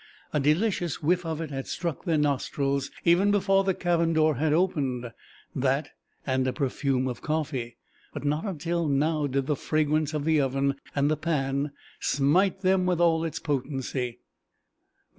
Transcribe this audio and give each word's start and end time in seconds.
A 0.33 0.39
delicious 0.39 1.03
whiff 1.03 1.27
of 1.27 1.41
it 1.41 1.51
had 1.51 1.67
struck 1.67 2.05
their 2.05 2.17
nostrils 2.17 2.89
even 3.05 3.29
before 3.29 3.63
the 3.63 3.75
cabin 3.75 4.13
door 4.13 4.33
had 4.37 4.51
opened 4.51 5.11
that 5.55 5.91
and 6.25 6.47
a 6.47 6.51
perfume 6.53 7.07
of 7.07 7.21
coffee; 7.21 7.77
but 8.11 8.23
not 8.25 8.43
until 8.43 8.87
now 8.87 9.27
did 9.27 9.45
the 9.45 9.55
fragrance 9.55 10.15
of 10.15 10.25
the 10.25 10.41
oven 10.41 10.73
and 10.95 11.11
the 11.11 11.17
pan 11.17 11.71
smite 11.99 12.61
them 12.61 12.87
with 12.87 12.99
all 12.99 13.23
its 13.23 13.37
potency. 13.37 14.17